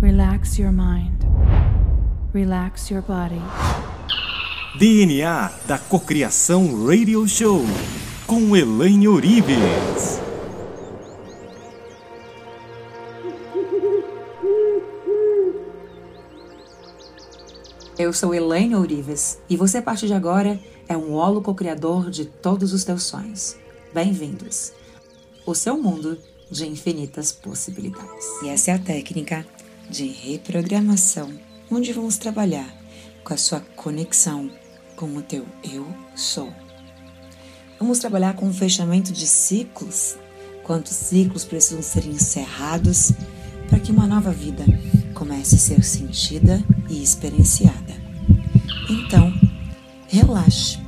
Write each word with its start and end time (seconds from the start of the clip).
Relax 0.00 0.58
your 0.58 0.72
mind. 0.72 1.26
Relax 2.32 2.90
your 2.90 3.02
body. 3.02 3.42
DNA 4.78 5.52
da 5.66 5.78
Cocriação 5.78 6.86
Radio 6.86 7.28
Show 7.28 7.60
com 8.26 8.56
Elaine 8.56 9.08
Orives. 9.08 10.18
Eu 17.98 18.10
sou 18.14 18.34
Elaine 18.34 18.76
Ourives 18.76 19.38
e 19.50 19.56
você, 19.58 19.76
a 19.76 19.82
partir 19.82 20.06
de 20.06 20.14
agora, 20.14 20.58
é 20.88 20.96
um 20.96 21.12
holo 21.12 21.42
co-criador 21.42 22.08
de 22.08 22.24
todos 22.24 22.72
os 22.72 22.84
teus 22.84 23.02
sonhos. 23.02 23.54
Bem-vindos! 23.92 24.72
O 25.44 25.54
seu 25.54 25.76
mundo 25.76 26.16
de 26.50 26.66
infinitas 26.66 27.32
possibilidades. 27.32 28.24
E 28.42 28.48
essa 28.48 28.70
é 28.70 28.74
a 28.74 28.78
técnica 28.78 29.44
de 29.90 30.06
reprogramação, 30.06 31.28
onde 31.68 31.92
vamos 31.92 32.16
trabalhar 32.16 32.72
com 33.24 33.34
a 33.34 33.36
sua 33.36 33.60
conexão 33.74 34.48
com 34.94 35.16
o 35.16 35.22
teu 35.22 35.44
eu 35.64 35.86
sou. 36.14 36.52
Vamos 37.78 37.98
trabalhar 37.98 38.34
com 38.34 38.48
o 38.48 38.52
fechamento 38.52 39.12
de 39.12 39.26
ciclos, 39.26 40.16
quantos 40.62 40.92
ciclos 40.92 41.44
precisam 41.44 41.82
ser 41.82 42.06
encerrados 42.06 43.12
para 43.68 43.80
que 43.80 43.90
uma 43.90 44.06
nova 44.06 44.30
vida 44.30 44.64
comece 45.12 45.56
a 45.56 45.58
ser 45.58 45.82
sentida 45.82 46.62
e 46.88 47.02
experienciada. 47.02 47.94
Então, 48.88 49.32
relaxe, 50.06 50.78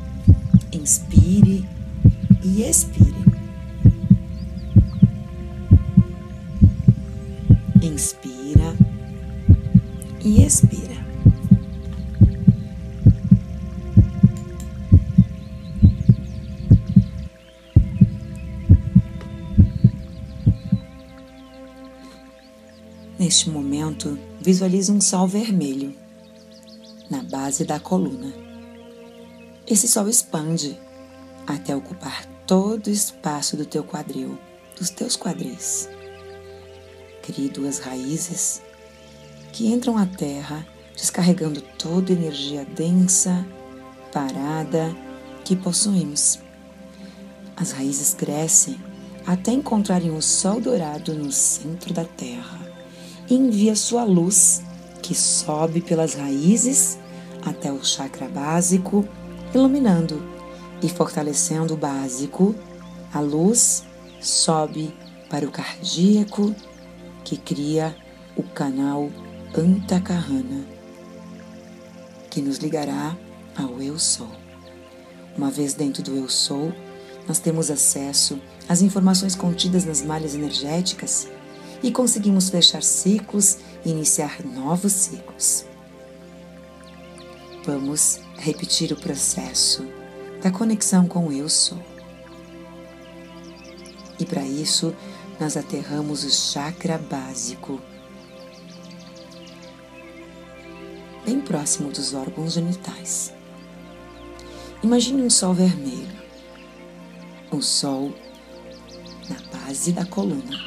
inspire 0.73 1.69
e 2.45 2.63
expire. 2.63 3.12
E 10.25 10.45
expira. 10.45 11.03
Neste 23.19 23.51
momento, 23.51 24.19
visualize 24.41 24.91
um 24.91 25.01
sol 25.01 25.29
vermelho 25.29 25.95
na 27.09 27.23
base 27.23 27.65
da 27.65 27.79
coluna. 27.79 28.33
Esse 29.67 29.87
sol 29.87 30.09
expande 30.09 30.77
até 31.47 31.75
ocupar 31.75 32.27
todo 32.47 32.89
o 32.89 32.91
espaço 32.91 33.57
do 33.57 33.65
teu 33.65 33.85
quadril, 33.85 34.39
dos 34.77 34.91
teus 34.91 35.17
quadris. 35.17 35.89
Crie 37.23 37.49
duas 37.49 37.79
raízes 37.79 38.61
que 39.53 39.67
entram 39.67 39.99
à 39.99 40.07
terra, 40.07 40.67
descarregando 40.97 41.61
toda 41.79 42.13
energia 42.13 42.65
densa, 42.65 43.47
parada 44.13 44.97
que 45.45 45.55
possuímos. 45.55 46.39
As 47.57 47.73
raízes 47.73 48.15
crescem 48.15 48.81
até 49.27 49.53
encontrarem 49.53 50.11
o 50.11 50.23
sol 50.23 50.61
dourado 50.61 51.15
no 51.15 51.31
centro 51.31 51.93
da 51.93 52.05
terra 52.05 52.61
e 53.29 53.35
envia 53.35 53.77
sua 53.77 54.05
luz, 54.05 54.63
que 55.03 55.15
sobe 55.15 55.81
pelas 55.81 56.15
raízes 56.15 56.99
até 57.45 57.71
o 57.71 57.85
chakra 57.85 58.29
básico, 58.29 59.07
iluminando 59.55 60.23
e 60.83 60.89
fortalecendo 60.89 61.75
o 61.75 61.77
básico. 61.77 62.55
A 63.13 63.21
luz 63.21 63.85
sobe 64.21 64.95
para 65.29 65.47
o 65.47 65.51
cardíaco, 65.51 66.55
que 67.25 67.37
cria 67.37 67.95
o 68.37 68.43
canal 68.43 69.11
Antakarana, 69.55 70.65
que 72.31 72.41
nos 72.41 72.57
ligará 72.57 73.15
ao 73.55 73.83
Eu 73.83 73.99
Sou. 73.99 74.31
Uma 75.37 75.51
vez 75.51 75.75
dentro 75.75 76.03
do 76.03 76.17
Eu 76.17 76.27
Sou, 76.27 76.73
nós 77.29 77.39
temos 77.39 77.71
acesso 77.71 78.41
às 78.67 78.81
informações 78.81 79.37
contidas 79.37 79.85
nas 79.85 80.01
malhas 80.01 80.35
energéticas 80.35 81.29
e 81.83 81.93
conseguimos 81.93 82.49
fechar 82.49 82.83
ciclos 82.83 83.59
e 83.85 83.91
iniciar 83.91 84.43
novos 84.43 84.93
ciclos. 84.93 85.67
Vamos 87.67 88.21
repetir 88.39 88.91
o 88.91 88.97
processo 88.97 89.87
da 90.43 90.51
conexão 90.51 91.07
com 91.07 91.27
o 91.27 91.33
Eu 91.33 91.51
Sou. 91.51 91.79
E 94.19 94.25
para 94.25 94.47
isso, 94.47 94.95
nós 95.39 95.59
aterramos 95.59 96.25
o 96.25 96.31
chakra 96.31 96.97
básico, 96.97 97.79
bem 101.25 101.41
próximo 101.41 101.91
dos 101.91 102.15
órgãos 102.15 102.55
genitais. 102.55 103.33
Imagine 104.83 105.23
um 105.23 105.31
sol 105.31 105.55
vermelho, 105.55 106.13
um 107.53 107.63
sol 107.63 108.13
na 109.29 109.37
base 109.59 109.93
da 109.93 110.05
coluna, 110.05 110.59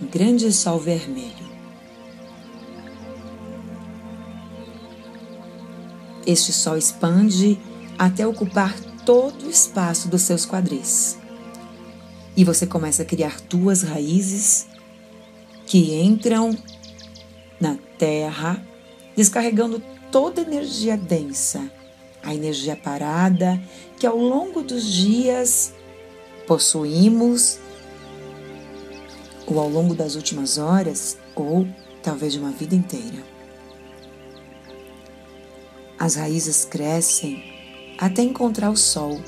um 0.00 0.06
grande 0.06 0.52
sol 0.52 0.78
vermelho. 0.78 1.50
Este 6.24 6.52
sol 6.52 6.76
expande 6.78 7.58
até 7.98 8.26
ocupar 8.26 8.72
todo 9.04 9.46
o 9.46 9.50
espaço 9.50 10.08
dos 10.08 10.22
seus 10.22 10.46
quadris. 10.46 11.18
E 12.36 12.44
você 12.44 12.66
começa 12.66 13.02
a 13.02 13.04
criar 13.04 13.40
duas 13.48 13.82
raízes 13.82 14.68
que 15.66 16.00
entram 16.00 16.56
na 17.60 17.76
terra, 17.98 18.64
descarregando 19.16 19.82
toda 20.10 20.42
energia 20.42 20.96
densa, 20.96 21.70
a 22.22 22.34
energia 22.34 22.76
parada 22.76 23.60
que 23.98 24.06
ao 24.06 24.16
longo 24.16 24.62
dos 24.62 24.84
dias 24.84 25.72
possuímos, 26.46 27.58
ou 29.46 29.58
ao 29.58 29.68
longo 29.68 29.94
das 29.94 30.14
últimas 30.14 30.58
horas, 30.58 31.16
ou 31.34 31.66
talvez 32.02 32.32
de 32.32 32.38
uma 32.38 32.50
vida 32.50 32.74
inteira. 32.74 33.22
As 35.98 36.16
raízes 36.16 36.64
crescem 36.64 37.42
até 37.98 38.22
encontrar 38.22 38.70
o 38.70 38.76
sol, 38.76 39.20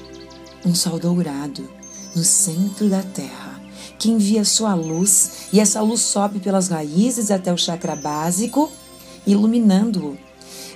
um 0.67 0.75
sol 0.75 0.99
dourado, 0.99 1.69
no 2.15 2.23
centro 2.23 2.89
da 2.89 3.03
terra, 3.03 3.61
que 3.99 4.11
envia 4.11 4.45
sua 4.45 4.75
luz 4.75 5.49
e 5.53 5.61
essa 5.61 5.81
luz 5.81 6.01
sobe 6.01 6.41
pelas 6.41 6.69
raízes 6.69 7.31
até 7.31 7.53
o 7.53 7.57
chakra 7.57 7.95
básico, 7.95 8.71
iluminando-o, 9.27 10.17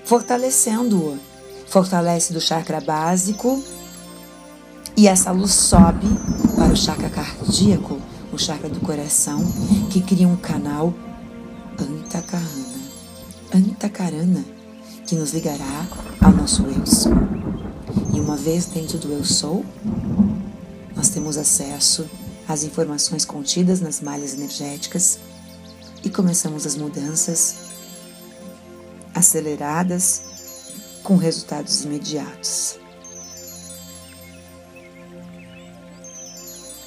fortalecendo-o. 0.05 1.19
Fortalece 1.67 2.33
do 2.33 2.41
chakra 2.41 2.81
básico 2.81 3.63
e 4.97 5.07
essa 5.07 5.31
luz 5.31 5.53
sobe 5.53 6.09
para 6.57 6.73
o 6.73 6.77
chakra 6.77 7.11
cardíaco, 7.11 8.01
o 8.33 8.39
chakra 8.39 8.69
do 8.69 8.81
coração, 8.81 9.45
que 9.91 10.01
cria 10.01 10.27
um 10.27 10.37
canal 10.37 10.95
Antakarana. 11.79 12.79
Antakarana 13.55 14.45
que 15.07 15.15
nos 15.15 15.33
ligará 15.33 15.87
ao 16.21 16.33
nosso 16.33 16.63
Eu 16.63 16.85
Sou. 16.85 17.13
E 18.13 18.19
uma 18.19 18.37
vez 18.37 18.67
dentro 18.67 18.99
do 18.99 19.13
Eu 19.13 19.25
Sou, 19.25 19.65
nós 20.97 21.11
temos 21.11 21.37
acesso 21.37 22.05
às 22.49 22.65
informações 22.65 23.25
contidas 23.25 23.81
nas 23.81 24.01
malhas 24.01 24.35
energéticas 24.35 25.19
e 26.03 26.11
começamos 26.11 26.67
as 26.67 26.75
mudanças 26.75 27.68
aceleradas 29.19 30.23
com 31.03 31.17
resultados 31.17 31.85
imediatos. 31.85 32.79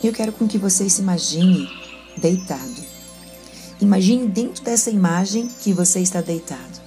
Eu 0.04 0.14
quero 0.14 0.32
com 0.32 0.48
que 0.48 0.58
você 0.58 0.90
se 0.90 1.02
imagine 1.02 1.70
deitado. 2.18 2.92
Imagine 3.80 4.28
dentro 4.28 4.64
dessa 4.64 4.90
imagem 4.90 5.48
que 5.48 5.74
você 5.74 6.00
está 6.00 6.22
deitado 6.22 6.82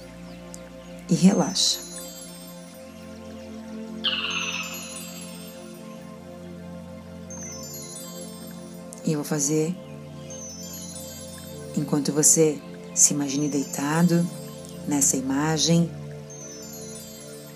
e 1.09 1.13
relaxa. 1.13 1.79
E 9.05 9.11
eu 9.11 9.19
vou 9.19 9.23
fazer 9.23 9.75
enquanto 11.77 12.11
você 12.11 12.59
se 12.93 13.13
imagine 13.13 13.47
deitado 13.47 14.27
nessa 14.87 15.17
imagem. 15.17 15.89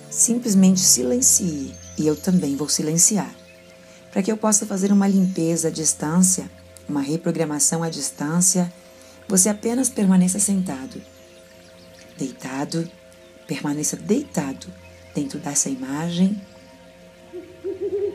Simplesmente 0.10 0.80
silencie 0.80 1.74
e 1.98 2.08
eu 2.08 2.16
também 2.16 2.56
vou 2.56 2.68
silenciar, 2.68 3.34
para 4.12 4.24
que 4.24 4.32
eu 4.32 4.38
possa 4.38 4.66
fazer 4.66 4.92
uma 4.92 5.08
limpeza 5.08 5.68
à 5.68 5.72
distância, 5.72 6.50
uma 6.88 7.02
reprogramação 7.02 7.84
à 7.84 7.90
distância. 7.90 8.72
Você 9.28 9.50
apenas 9.50 9.90
permaneça 9.90 10.40
sentado, 10.40 11.02
deitado 12.18 12.90
Permaneça 13.50 13.98
deitado 13.98 14.68
dentro 15.16 15.40
dessa 15.40 15.72
imagem, 15.72 16.40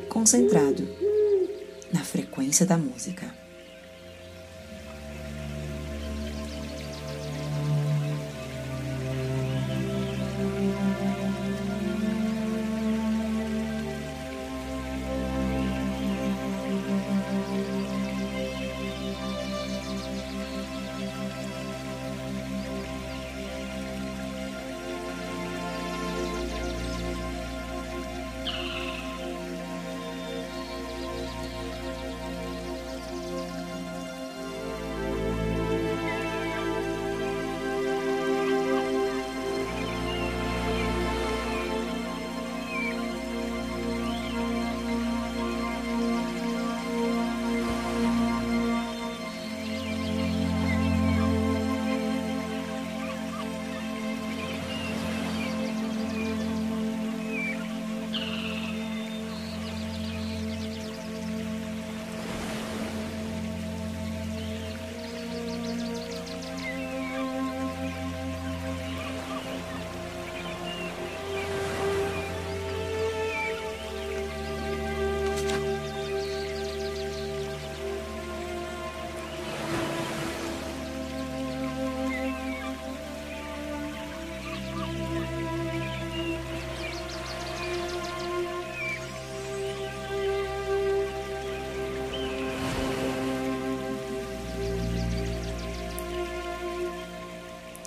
concentrado 0.08 0.88
na 1.92 2.04
frequência 2.04 2.64
da 2.64 2.78
música. 2.78 3.34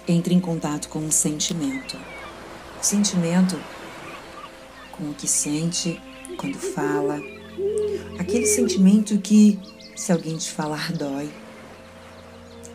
Entre 0.07 0.33
em 0.33 0.39
contato 0.39 0.89
com 0.89 0.99
um 0.99 1.11
sentimento. 1.11 1.97
O 2.79 2.83
sentimento 2.83 3.59
com 4.91 5.09
o 5.09 5.13
que 5.13 5.27
sente 5.27 6.01
quando 6.37 6.57
fala. 6.57 7.21
Aquele 8.19 8.45
sentimento 8.45 9.17
que, 9.19 9.59
se 9.95 10.11
alguém 10.11 10.37
te 10.37 10.51
falar, 10.51 10.91
dói. 10.93 11.29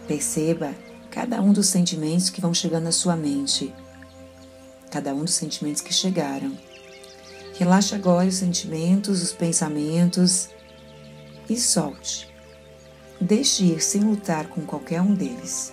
Perceba 0.07 0.75
cada 1.11 1.41
um 1.41 1.53
dos 1.53 1.67
sentimentos 1.67 2.31
que 2.31 2.41
vão 2.41 2.53
chegando 2.53 2.89
à 2.89 2.93
sua 2.93 3.17
mente. 3.17 3.73
Cada 4.91 5.15
um 5.15 5.25
dos 5.25 5.35
sentimentos 5.35 5.81
que 5.81 5.93
chegaram. 5.93 6.57
Relaxe 7.55 7.95
agora 7.95 8.29
os 8.29 8.35
sentimentos, 8.35 9.23
os 9.23 9.33
pensamentos 9.33 10.49
e 11.49 11.57
solte. 11.57 12.29
Deixe 13.21 13.65
ir 13.65 13.81
sem 13.81 14.03
lutar 14.03 14.49
com 14.49 14.63
qualquer 14.63 15.01
um 15.01 15.15
deles. 15.15 15.73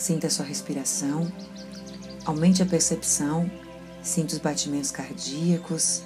Sinta 0.00 0.28
a 0.28 0.30
sua 0.30 0.46
respiração, 0.46 1.30
aumente 2.24 2.62
a 2.62 2.66
percepção, 2.66 3.50
sinta 4.02 4.32
os 4.32 4.38
batimentos 4.38 4.90
cardíacos. 4.90 6.00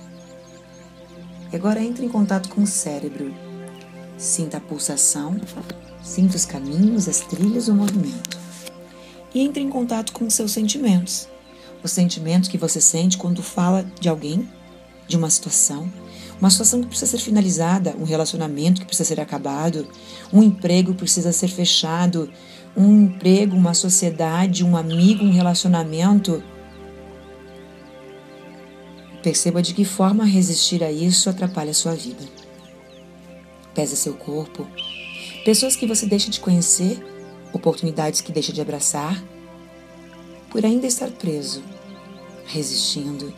E 1.52 1.54
agora 1.54 1.80
entre 1.80 2.04
em 2.04 2.08
contato 2.08 2.48
com 2.48 2.64
o 2.64 2.66
cérebro. 2.66 3.32
Sinta 4.18 4.56
a 4.56 4.60
pulsação, 4.60 5.40
sinta 6.02 6.34
os 6.34 6.44
caminhos, 6.44 7.08
as 7.08 7.20
trilhas, 7.20 7.68
o 7.68 7.74
movimento. 7.74 8.36
E 9.32 9.40
entre 9.40 9.62
em 9.62 9.70
contato 9.70 10.12
com 10.12 10.26
os 10.26 10.34
seus 10.34 10.50
sentimentos. 10.50 11.28
Os 11.80 11.92
sentimentos 11.92 12.48
que 12.48 12.58
você 12.58 12.80
sente 12.80 13.16
quando 13.16 13.44
fala 13.44 13.86
de 14.00 14.08
alguém, 14.08 14.50
de 15.06 15.16
uma 15.16 15.30
situação, 15.30 15.88
uma 16.40 16.50
situação 16.50 16.80
que 16.80 16.88
precisa 16.88 17.12
ser 17.12 17.22
finalizada, 17.22 17.94
um 17.96 18.04
relacionamento 18.04 18.80
que 18.80 18.86
precisa 18.88 19.06
ser 19.06 19.20
acabado, 19.20 19.86
um 20.32 20.42
emprego 20.42 20.92
que 20.92 20.98
precisa 20.98 21.30
ser 21.30 21.46
fechado, 21.48 22.28
um 22.76 23.04
emprego, 23.04 23.56
uma 23.56 23.74
sociedade, 23.74 24.64
um 24.64 24.76
amigo, 24.76 25.24
um 25.24 25.32
relacionamento. 25.32 26.42
Perceba 29.22 29.62
de 29.62 29.72
que 29.72 29.84
forma 29.84 30.24
resistir 30.24 30.82
a 30.82 30.90
isso 30.90 31.30
atrapalha 31.30 31.70
a 31.70 31.74
sua 31.74 31.94
vida. 31.94 32.24
Pesa 33.74 33.96
seu 33.96 34.14
corpo. 34.14 34.66
Pessoas 35.44 35.76
que 35.76 35.86
você 35.86 36.06
deixa 36.06 36.30
de 36.30 36.40
conhecer, 36.40 36.98
oportunidades 37.52 38.20
que 38.20 38.32
deixa 38.32 38.52
de 38.52 38.60
abraçar, 38.60 39.22
por 40.50 40.64
ainda 40.64 40.86
estar 40.86 41.10
preso, 41.10 41.62
resistindo. 42.46 43.32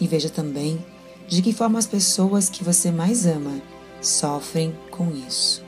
E 0.00 0.06
veja 0.06 0.30
também 0.30 0.84
de 1.28 1.42
que 1.42 1.52
forma 1.52 1.78
as 1.78 1.86
pessoas 1.86 2.48
que 2.48 2.64
você 2.64 2.90
mais 2.90 3.26
ama 3.26 3.60
sofrem 4.00 4.74
com 4.90 5.10
isso. 5.14 5.62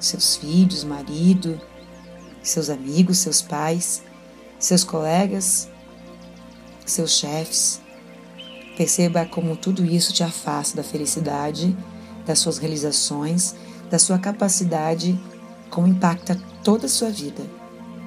Seus 0.00 0.36
filhos, 0.36 0.84
marido, 0.84 1.60
seus 2.48 2.70
amigos, 2.70 3.18
seus 3.18 3.42
pais, 3.42 4.02
seus 4.58 4.84
colegas, 4.84 5.68
seus 6.84 7.12
chefes. 7.12 7.80
Perceba 8.76 9.26
como 9.26 9.56
tudo 9.56 9.84
isso 9.84 10.12
te 10.12 10.22
afasta 10.22 10.76
da 10.76 10.82
felicidade, 10.82 11.76
das 12.24 12.38
suas 12.38 12.58
realizações, 12.58 13.54
da 13.90 13.98
sua 13.98 14.18
capacidade, 14.18 15.18
como 15.70 15.86
impacta 15.86 16.40
toda 16.62 16.86
a 16.86 16.88
sua 16.88 17.10
vida, 17.10 17.42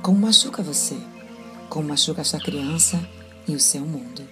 como 0.02 0.20
machuca 0.20 0.64
você, 0.64 0.98
como 1.70 1.90
machuca 1.90 2.22
a 2.22 2.26
sua 2.26 2.40
criança 2.40 3.00
e 3.48 3.56
o 3.56 3.60
seu 3.60 3.82
mundo. 3.82 4.24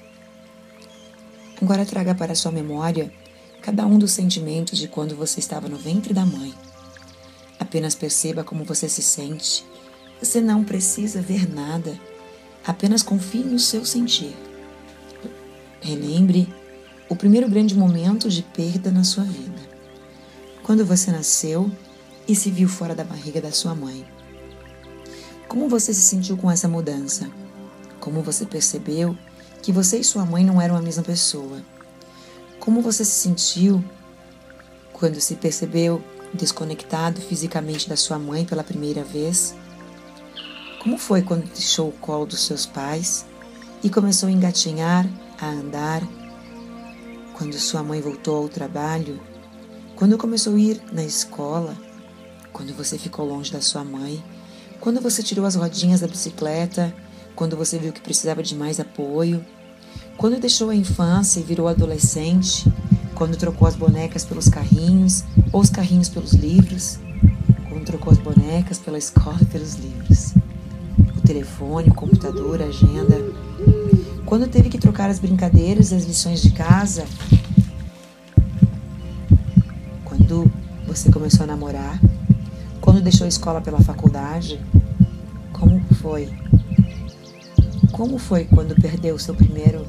Agora 1.62 1.86
traga 1.86 2.16
para 2.16 2.36
sua 2.36 2.52
memória 2.52 3.12
cada 3.62 3.86
um 3.86 4.00
dos 4.00 4.12
sentimentos 4.12 4.80
de 4.80 4.88
quando 4.88 5.16
você 5.16 5.40
estava 5.40 5.68
no 5.68 5.78
ventre 5.78 6.14
da 6.14 6.26
mãe. 6.26 6.54
Apenas 7.60 7.94
perceba 7.94 8.44
como 8.44 8.64
você 8.64 8.88
se 8.88 9.02
sente. 9.02 9.66
Você 10.22 10.42
não 10.42 10.64
precisa 10.64 11.22
ver 11.22 11.50
nada. 11.54 11.98
Apenas 12.66 13.02
confie 13.02 13.44
no 13.44 13.58
seu 13.58 13.86
sentir. 13.86 14.36
Relembre 15.82 16.54
o 17.08 17.16
primeiro 17.16 17.50
grande 17.50 17.76
momento 17.76 18.30
de 18.30 18.44
perda 18.44 18.92
na 18.92 19.04
sua 19.04 19.24
vida. 19.24 19.60
Quando 20.62 20.86
você 20.86 21.12
nasceu 21.12 21.72
e 22.28 22.36
se 22.36 22.52
viu 22.52 22.70
fora 22.70 22.94
da 22.94 23.04
barriga 23.04 23.42
da 23.42 23.52
sua 23.52 23.74
mãe. 23.74 24.06
Como 25.48 25.68
você 25.68 25.94
se 25.94 26.02
sentiu 26.02 26.38
com 26.38 26.52
essa 26.52 26.68
mudança? 26.68 27.28
Como 28.00 28.22
você 28.22 28.46
percebeu 28.46 29.18
que 29.64 29.72
você 29.72 29.98
e 29.98 30.04
sua 30.04 30.26
mãe 30.26 30.46
não 30.46 30.62
eram 30.62 30.76
a 30.76 30.82
mesma 30.82 31.02
pessoa. 31.02 31.64
Como 32.60 32.82
você 32.82 33.04
se 33.04 33.12
sentiu 33.12 33.84
quando 34.94 35.20
se 35.20 35.36
percebeu 35.36 36.04
desconectado 36.34 37.20
fisicamente 37.20 37.90
da 37.90 37.96
sua 37.96 38.20
mãe 38.20 38.46
pela 38.46 38.64
primeira 38.64 39.04
vez? 39.04 39.56
Como 40.80 40.98
foi 40.98 41.22
quando 41.22 41.46
deixou 41.46 41.90
o 41.90 41.94
colo 41.94 42.26
dos 42.26 42.42
seus 42.46 42.66
pais 42.66 43.26
e 43.84 43.90
começou 43.90 44.30
a 44.30 44.32
engatinhar, 44.32 45.08
a 45.40 45.48
andar? 45.48 46.02
Quando 47.34 47.54
sua 47.54 47.84
mãe 47.84 48.02
voltou 48.02 48.44
ao 48.44 48.50
trabalho? 48.50 49.20
Quando 49.96 50.18
começou 50.18 50.56
a 50.56 50.60
ir 50.60 50.82
na 50.92 51.04
escola? 51.04 51.78
Quando 52.52 52.74
você 52.74 52.98
ficou 52.98 53.26
longe 53.26 53.52
da 53.52 53.62
sua 53.62 53.84
mãe? 53.84 54.24
Quando 54.80 55.02
você 55.02 55.22
tirou 55.22 55.46
as 55.46 55.56
rodinhas 55.56 56.00
da 56.00 56.08
bicicleta? 56.08 56.94
quando 57.40 57.56
você 57.56 57.80
viu 57.80 57.94
que 57.94 58.02
precisava 58.02 58.44
de 58.44 58.54
mais 58.54 58.82
apoio, 58.82 59.46
quando 60.18 60.42
deixou 60.42 60.70
a 60.70 60.76
infância 60.76 61.40
e 61.40 61.44
virou 61.44 61.70
adolescente, 61.70 62.70
quando 63.16 63.38
trocou 63.38 63.66
as 63.66 63.78
bonecas 63.78 64.26
pelos 64.26 64.50
carrinhos 64.50 65.24
ou 65.54 65.62
os 65.62 65.70
carrinhos 65.70 66.10
pelos 66.10 66.34
livros, 66.34 67.00
quando 67.70 67.86
trocou 67.86 68.12
as 68.12 68.20
bonecas 68.20 68.78
pela 68.78 68.98
escola 68.98 69.38
e 69.42 69.46
pelos 69.46 69.76
livros, 69.76 70.34
telefone, 71.30 71.92
computador, 71.92 72.60
agenda, 72.60 73.16
quando 74.26 74.48
teve 74.48 74.68
que 74.68 74.80
trocar 74.80 75.12
as 75.12 75.20
brincadeiras 75.20 75.92
e 75.92 75.96
as 75.96 76.04
lições 76.06 76.42
de 76.42 76.50
casa, 76.50 77.06
quando 80.04 80.52
você 80.88 81.12
começou 81.12 81.44
a 81.44 81.46
namorar, 81.46 82.02
quando 82.82 83.00
deixou 83.00 83.26
a 83.26 83.28
escola 83.28 83.62
pela 83.62 83.80
faculdade, 83.80 84.60
como 85.54 85.80
foi? 86.02 86.34
Como 87.92 88.18
foi 88.18 88.46
quando 88.46 88.74
perdeu 88.82 89.14
o 89.14 89.20
seu 89.20 89.36
primeiro 89.36 89.86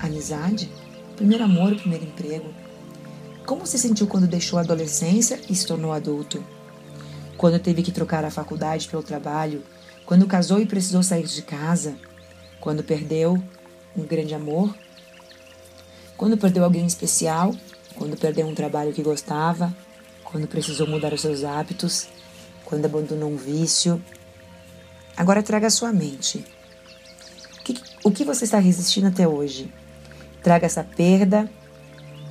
amizade, 0.00 0.68
primeiro 1.14 1.44
amor, 1.44 1.76
primeiro 1.76 2.06
emprego? 2.06 2.52
Como 3.46 3.64
se 3.68 3.78
sentiu 3.78 4.08
quando 4.08 4.26
deixou 4.26 4.58
a 4.58 4.62
adolescência 4.62 5.40
e 5.48 5.54
se 5.54 5.64
tornou 5.64 5.92
adulto? 5.92 6.42
Quando 7.36 7.60
teve 7.60 7.84
que 7.84 7.92
trocar 7.92 8.24
a 8.24 8.32
faculdade 8.32 8.88
pelo 8.88 9.04
trabalho? 9.04 9.62
Quando 10.06 10.26
casou 10.26 10.60
e 10.60 10.66
precisou 10.66 11.02
sair 11.02 11.24
de 11.24 11.42
casa? 11.42 11.94
Quando 12.60 12.82
perdeu 12.82 13.42
um 13.94 14.04
grande 14.04 14.34
amor? 14.34 14.74
Quando 16.16 16.38
perdeu 16.38 16.64
alguém 16.64 16.86
especial? 16.86 17.54
Quando 17.96 18.16
perdeu 18.16 18.46
um 18.46 18.54
trabalho 18.54 18.94
que 18.94 19.02
gostava? 19.02 19.76
Quando 20.24 20.48
precisou 20.48 20.86
mudar 20.86 21.12
os 21.12 21.20
seus 21.20 21.44
hábitos? 21.44 22.08
Quando 22.64 22.86
abandonou 22.86 23.30
um 23.30 23.36
vício? 23.36 24.02
Agora 25.16 25.42
traga 25.42 25.66
a 25.66 25.70
sua 25.70 25.92
mente 25.92 26.44
que, 27.72 27.82
o 28.04 28.10
que 28.12 28.24
você 28.24 28.44
está 28.44 28.58
resistindo 28.58 29.08
até 29.08 29.26
hoje? 29.26 29.72
Traga 30.42 30.66
essa 30.66 30.84
perda 30.84 31.50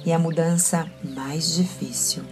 e 0.05 0.13
a 0.13 0.19
mudança 0.19 0.89
mais 1.03 1.55
difícil, 1.55 2.23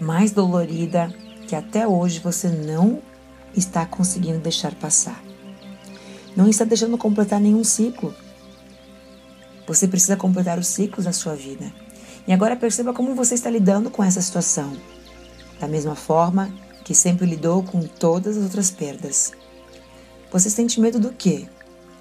mais 0.00 0.30
dolorida 0.30 1.12
que 1.46 1.54
até 1.54 1.86
hoje 1.86 2.20
você 2.20 2.48
não 2.48 3.02
está 3.56 3.84
conseguindo 3.86 4.38
deixar 4.38 4.74
passar. 4.74 5.22
Não 6.36 6.48
está 6.48 6.64
deixando 6.64 6.96
completar 6.96 7.40
nenhum 7.40 7.64
ciclo. 7.64 8.14
Você 9.66 9.88
precisa 9.88 10.16
completar 10.16 10.58
os 10.58 10.68
ciclos 10.68 11.04
da 11.04 11.12
sua 11.12 11.34
vida. 11.34 11.72
E 12.26 12.32
agora 12.32 12.56
perceba 12.56 12.92
como 12.92 13.14
você 13.14 13.34
está 13.34 13.50
lidando 13.50 13.90
com 13.90 14.04
essa 14.04 14.20
situação. 14.20 14.76
Da 15.58 15.66
mesma 15.66 15.94
forma 15.94 16.52
que 16.84 16.94
sempre 16.94 17.26
lidou 17.26 17.62
com 17.62 17.80
todas 17.80 18.36
as 18.36 18.44
outras 18.44 18.70
perdas. 18.70 19.32
Você 20.30 20.48
sente 20.48 20.80
medo 20.80 20.98
do 20.98 21.12
quê? 21.12 21.46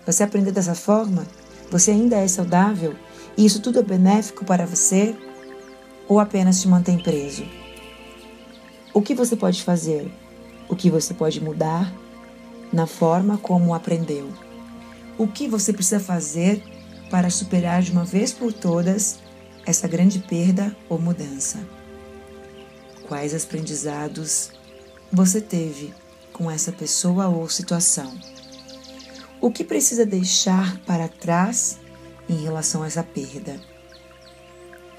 Você 0.05 0.23
aprender 0.23 0.51
dessa 0.51 0.75
forma, 0.75 1.27
você 1.69 1.91
ainda 1.91 2.17
é 2.17 2.27
saudável 2.27 2.95
e 3.37 3.45
isso 3.45 3.61
tudo 3.61 3.79
é 3.79 3.83
benéfico 3.83 4.45
para 4.45 4.65
você 4.65 5.15
ou 6.07 6.19
apenas 6.19 6.61
te 6.61 6.67
mantém 6.67 6.97
preso? 6.97 7.45
O 8.93 9.01
que 9.01 9.13
você 9.13 9.35
pode 9.35 9.63
fazer? 9.63 10.11
O 10.69 10.75
que 10.75 10.89
você 10.89 11.13
pode 11.13 11.41
mudar 11.41 11.93
na 12.71 12.85
forma 12.85 13.37
como 13.37 13.73
aprendeu? 13.73 14.31
O 15.17 15.27
que 15.27 15.47
você 15.47 15.71
precisa 15.71 15.99
fazer 15.99 16.61
para 17.09 17.29
superar 17.29 17.81
de 17.81 17.91
uma 17.91 18.03
vez 18.03 18.33
por 18.33 18.51
todas 18.51 19.19
essa 19.65 19.87
grande 19.87 20.19
perda 20.19 20.75
ou 20.89 20.99
mudança? 20.99 21.59
Quais 23.07 23.33
aprendizados 23.33 24.51
você 25.11 25.39
teve 25.39 25.93
com 26.33 26.51
essa 26.51 26.71
pessoa 26.71 27.27
ou 27.27 27.47
situação? 27.49 28.13
O 29.39 29.49
que 29.49 29.63
precisa 29.63 30.05
deixar 30.05 30.77
para 30.79 31.07
trás 31.07 31.79
em 32.27 32.35
relação 32.43 32.83
a 32.83 32.87
essa 32.87 33.03
perda? 33.03 33.59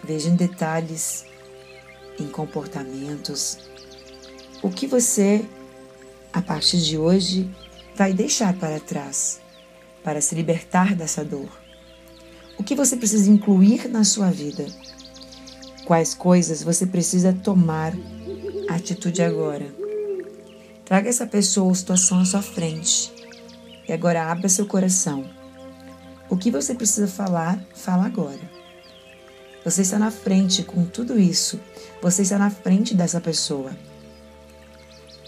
Veja 0.03 0.31
em 0.31 0.37
detalhes, 0.37 1.27
em 2.19 2.27
comportamentos, 2.27 3.59
o 4.63 4.71
que 4.71 4.87
você 4.87 5.45
partir 6.43 6.79
de 6.79 6.99
hoje 6.99 7.51
vai 7.97 8.13
deixar 8.13 8.53
para 8.55 8.79
trás 8.79 9.41
para 10.05 10.21
se 10.21 10.35
libertar 10.35 10.95
dessa 10.95 11.25
dor? 11.25 11.49
O 12.59 12.63
que 12.63 12.75
você 12.75 12.97
precisa 12.97 13.31
incluir 13.31 13.89
na 13.89 14.05
sua 14.05 14.31
vida? 14.31 14.67
Quais 15.85 16.15
coisas 16.15 16.63
você 16.63 16.87
precisa 16.87 17.33
tomar 17.33 17.93
atitude 18.69 19.23
agora? 19.23 19.67
Traga 20.85 21.09
essa 21.09 21.27
pessoa 21.27 21.69
ou 21.69 21.75
situação 21.75 22.21
à 22.21 22.25
sua 22.25 22.43
frente. 22.43 23.13
E 23.89 23.93
agora 23.93 24.31
abra 24.31 24.49
seu 24.49 24.67
coração. 24.67 25.29
O 26.29 26.37
que 26.37 26.51
você 26.51 26.75
precisa 26.75 27.09
falar, 27.09 27.59
fala 27.75 28.05
agora. 28.05 28.41
Você 29.65 29.83
está 29.83 29.99
na 29.99 30.11
frente 30.11 30.63
com 30.63 30.85
tudo 30.85 31.19
isso. 31.19 31.59
Você 32.03 32.23
está 32.23 32.39
na 32.39 32.51
frente 32.51 32.95
dessa 32.95 33.21
pessoa. 33.21 33.71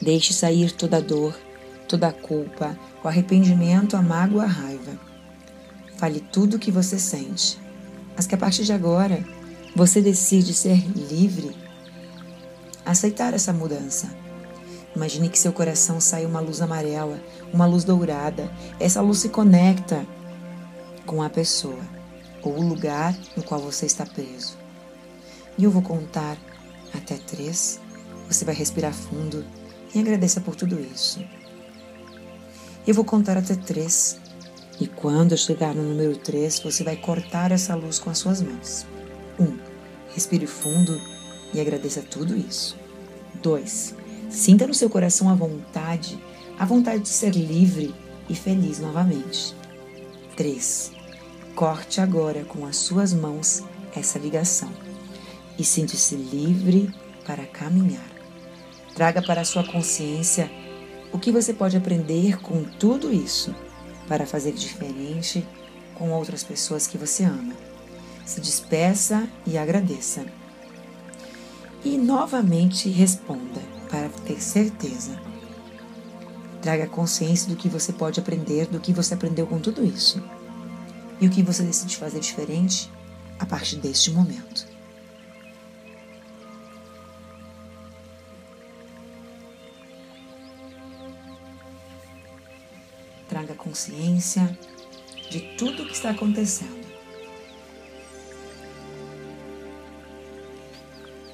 Deixe 0.01 0.33
sair 0.33 0.73
toda 0.73 0.97
a 0.97 1.01
dor, 1.01 1.39
toda 1.87 2.09
a 2.09 2.13
culpa, 2.13 2.79
o 3.05 3.09
arrependimento, 3.09 3.97
a 3.97 4.03
mágoa, 4.03 4.45
a 4.45 4.47
raiva. 4.47 4.99
Fale 5.97 6.21
tudo 6.21 6.57
o 6.57 6.59
que 6.59 6.71
você 6.71 6.99
sente. 6.99 7.59
Mas 8.17 8.27
que 8.27 8.35
a 8.35 8.39
partir 8.39 8.65
de 8.65 8.73
agora 8.73 9.23
você 9.75 10.01
decide 10.01 10.55
ser 10.55 10.79
livre, 10.97 11.55
aceitar 12.85 13.35
essa 13.35 13.53
mudança. 13.53 14.11
Imagine 14.97 15.29
que 15.29 15.39
seu 15.39 15.53
coração 15.53 16.01
sai 16.01 16.25
uma 16.25 16.41
luz 16.41 16.61
amarela, 16.61 17.21
uma 17.53 17.67
luz 17.67 17.85
dourada. 17.85 18.51
Essa 18.79 19.01
luz 19.01 19.19
se 19.19 19.29
conecta 19.29 20.07
com 21.07 21.23
a 21.23 21.31
pessoa 21.31 21.81
ou 22.43 22.59
o 22.59 22.67
lugar 22.67 23.15
no 23.37 23.43
qual 23.43 23.61
você 23.61 23.87
está 23.87 24.05
preso. 24.07 24.57
E 25.57 25.65
eu 25.65 25.71
vou 25.71 25.83
contar 25.83 26.37
até 26.95 27.17
três. 27.17 27.79
Você 28.29 28.45
vai 28.45 28.55
respirar 28.55 28.93
fundo 28.93 29.45
e 29.95 29.99
agradeça 29.99 30.41
por 30.41 30.55
tudo 30.55 30.79
isso. 30.81 31.25
Eu 32.87 32.95
vou 32.95 33.05
contar 33.05 33.37
até 33.37 33.55
três. 33.55 34.19
E 34.81 34.87
quando 34.87 35.33
eu 35.33 35.39
chegar 35.39 35.75
no 35.75 35.83
número 35.83 36.17
três, 36.17 36.59
você 36.59 36.83
vai 36.83 36.97
cortar 36.97 37.53
essa 37.53 37.75
luz 37.75 37.99
com 37.99 38.09
as 38.09 38.19
suas 38.19 38.41
mãos. 38.41 38.87
Um, 39.39 39.59
respire 40.15 40.47
fundo 40.47 40.99
e 41.53 41.61
agradeça 41.61 42.01
tudo 42.01 42.37
isso. 42.37 42.77
Dois, 43.43 43.95
sinta 44.31 44.67
no 44.67 44.75
seu 44.75 44.89
coração 44.89 45.29
a 45.29 45.35
vontade, 45.35 46.19
a 46.59 46.65
vontade 46.65 47.03
de 47.03 47.09
ser 47.09 47.35
livre 47.35 47.95
e 48.29 48.35
feliz 48.35 48.79
novamente. 48.79 49.55
Três, 50.37 50.93
corte 51.55 52.01
agora 52.01 52.45
com 52.45 52.65
as 52.65 52.77
suas 52.77 53.13
mãos 53.13 53.63
essa 53.95 54.19
ligação 54.19 54.71
e 55.59 55.65
sinta-se 55.65 56.17
livre 56.17 56.91
para 57.27 57.45
caminhar. 57.45 58.10
Traga 58.95 59.23
para 59.23 59.41
a 59.41 59.45
sua 59.45 59.65
consciência 59.65 60.51
o 61.13 61.19
que 61.19 61.33
você 61.33 61.53
pode 61.53 61.77
aprender 61.77 62.41
com 62.41 62.65
tudo 62.65 63.13
isso 63.13 63.55
para 64.07 64.27
fazer 64.27 64.53
diferente 64.53 65.47
com 65.95 66.11
outras 66.11 66.43
pessoas 66.43 66.87
que 66.87 66.99
você 66.99 67.25
ama. 67.25 67.55
Se 68.25 68.41
despeça 68.41 69.29
e 69.47 69.59
agradeça. 69.59 70.25
E 71.85 71.97
novamente 71.97 72.89
responda 72.89 73.61
para 73.89 74.09
ter 74.25 74.41
certeza. 74.41 75.21
Traga 76.63 76.87
consciência 76.87 77.49
do 77.49 77.57
que 77.57 77.69
você 77.69 77.93
pode 77.93 78.21
aprender, 78.21 78.67
do 78.67 78.81
que 78.81 78.93
você 78.93 79.15
aprendeu 79.15 79.47
com 79.47 79.59
tudo 79.59 79.85
isso. 79.85 80.23
E 81.21 81.27
o 81.27 81.31
que 81.31 81.43
você 81.43 81.63
decide 81.63 81.97
fazer 81.97 82.21
diferente 82.21 82.91
a 83.39 83.47
partir 83.47 83.77
deste 83.77 84.11
momento. 84.11 84.70
Traga 93.41 93.55
consciência 93.55 94.59
de 95.31 95.41
tudo 95.57 95.83
o 95.83 95.87
que 95.87 95.95
está 95.95 96.11
acontecendo. 96.11 96.87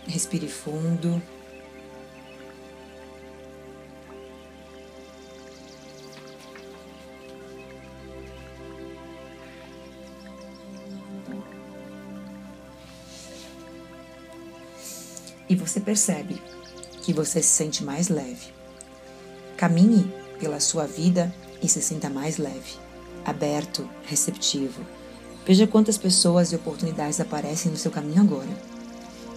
Respire 0.07 0.49
fundo. 0.49 1.21
E 15.49 15.55
você 15.57 15.81
percebe 15.81 16.41
que 17.03 17.13
você 17.13 17.43
se 17.43 17.49
sente 17.49 17.83
mais 17.83 18.09
leve. 18.09 18.55
Caminhe 19.57 20.13
pela 20.39 20.61
sua 20.61 20.87
vida 20.87 21.33
e 21.63 21.69
se 21.69 21.81
sinta 21.81 22.09
mais 22.11 22.39
leve, 22.39 22.79
aberto, 23.25 23.89
receptivo. 24.05 24.83
Veja 25.47 25.67
quantas 25.67 25.97
pessoas 25.97 26.53
e 26.53 26.57
oportunidades 26.57 27.21
aparecem 27.21 27.71
no 27.71 27.79
seu 27.79 27.91
caminho 27.91 28.23
agora. 28.23 28.49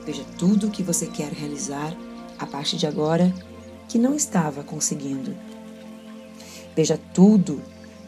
Veja 0.06 0.24
tudo 0.38 0.68
o 0.68 0.72
que 0.72 0.82
você 0.82 1.06
quer 1.08 1.32
realizar 1.32 1.96
a 2.38 2.46
partir 2.46 2.78
de 2.78 2.88
agora 2.88 3.34
que 3.88 4.00
não 4.00 4.16
estava 4.16 4.64
conseguindo. 4.64 5.36
Veja 6.76 7.00
tudo, 7.14 7.62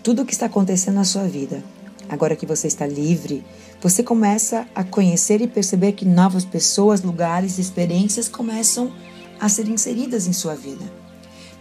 tudo 0.03 0.21
o 0.21 0.25
que 0.25 0.33
está 0.33 0.45
acontecendo 0.45 0.95
na 0.95 1.03
sua 1.03 1.27
vida. 1.27 1.63
Agora 2.09 2.35
que 2.35 2.45
você 2.45 2.67
está 2.67 2.85
livre, 2.87 3.43
você 3.81 4.03
começa 4.03 4.67
a 4.75 4.83
conhecer 4.83 5.41
e 5.41 5.47
perceber 5.47 5.93
que 5.93 6.05
novas 6.05 6.43
pessoas, 6.43 7.01
lugares 7.01 7.57
e 7.57 7.61
experiências 7.61 8.27
começam 8.27 8.91
a 9.39 9.47
ser 9.47 9.67
inseridas 9.67 10.27
em 10.27 10.33
sua 10.33 10.55
vida. 10.55 10.83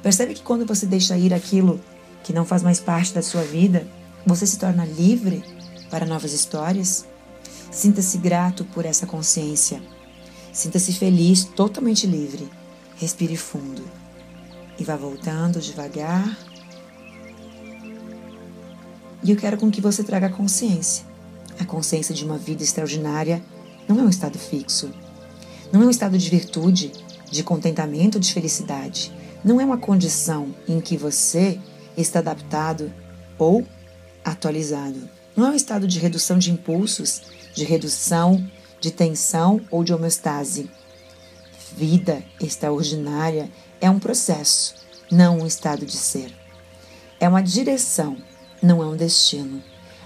Percebe 0.02 0.35
que 0.35 0.42
quando 0.42 0.66
você 0.66 0.87
deixa 0.87 1.16
ir 1.16 1.33
aquilo 1.33 1.80
que 2.23 2.33
não 2.33 2.45
faz 2.45 2.62
mais 2.62 2.81
parte 2.81 3.15
da 3.15 3.23
sua 3.23 3.43
vida, 3.43 3.87
você 4.27 4.47
se 4.47 4.59
torna 4.59 4.85
livre 4.85 5.43
para 5.91 6.07
novas 6.07 6.33
histórias? 6.33 7.07
Sinta-se 7.71 8.19
grato 8.19 8.65
por 8.65 8.85
essa 8.85 9.07
consciência. 9.07 9.81
Sinta-se 10.53 10.93
feliz, 10.93 11.45
totalmente 11.45 12.07
livre. 12.07 12.49
Respire 12.97 13.37
fundo 13.37 13.83
e 14.79 14.85
vá 14.85 14.97
voltando 14.97 15.61
devagar. 15.61 16.37
E 19.23 19.31
eu 19.31 19.37
quero 19.37 19.59
com 19.59 19.71
que 19.71 19.81
você 19.81 20.03
traga 20.03 20.31
consciência. 20.31 21.05
A 21.59 21.65
consciência 21.65 22.15
de 22.15 22.25
uma 22.25 22.39
vida 22.39 22.62
extraordinária 22.62 23.43
não 23.87 23.99
é 24.00 24.03
um 24.03 24.09
estado 24.09 24.39
fixo. 24.39 24.91
Não 25.71 25.83
é 25.83 25.87
um 25.87 25.91
estado 25.91 26.17
de 26.17 26.31
virtude, 26.31 26.91
de 27.31 27.43
contentamento, 27.43 28.19
de 28.19 28.33
felicidade. 28.33 29.12
Não 29.45 29.61
é 29.61 29.65
uma 29.65 29.77
condição 29.79 30.55
em 30.67 30.81
que 30.81 30.97
você 30.97 31.61
está 31.97 32.18
adaptado 32.20 32.92
ou 33.38 33.66
atualizado. 34.25 35.09
Não 35.37 35.47
é 35.47 35.50
um 35.50 35.54
estado 35.54 35.87
de 35.87 35.99
redução 35.99 36.38
de 36.38 36.50
impulsos, 36.50 37.23
de 37.54 37.64
redução 37.64 38.44
de 38.80 38.90
tensão 38.90 39.61
ou 39.70 39.85
de 39.85 39.92
homeostase. 39.92 40.70
Vida 41.76 42.25
extraordinária 42.40 43.50
é 43.80 43.88
um 43.88 43.99
processo, 43.99 44.75
não 45.11 45.40
um 45.40 45.47
estado 45.47 45.85
de 45.85 45.97
ser. 45.97 46.32
É 47.20 47.28
uma 47.28 47.42
direção, 47.42 48.16
não 48.62 48.82
é 48.82 48.87
um 48.87 48.97
destino. 48.97 49.62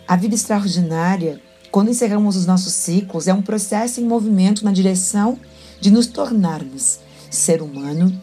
A 0.06 0.16
vida 0.16 0.34
extraordinária, 0.34 1.40
quando 1.70 1.90
encerramos 1.90 2.36
os 2.36 2.44
nossos 2.44 2.74
ciclos, 2.74 3.28
é 3.28 3.32
um 3.32 3.42
processo 3.42 4.00
em 4.00 4.04
movimento 4.04 4.64
na 4.64 4.72
direção 4.72 5.38
de 5.80 5.90
nos 5.90 6.06
tornarmos 6.06 6.98
ser 7.30 7.62
humano 7.62 8.20